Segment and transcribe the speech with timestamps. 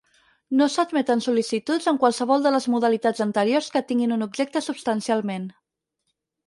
[0.61, 5.49] No s'admeten sol·licituds en qualsevol de les modalitats anteriors que tinguin un objecte substancialment.